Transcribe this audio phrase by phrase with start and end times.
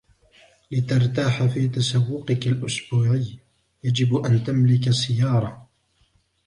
[0.71, 3.39] لترتاح في تسوقك الأسبوعي،
[3.83, 5.69] يجب أن تملك سيارةً.